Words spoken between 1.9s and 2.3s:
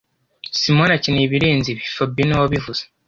fabien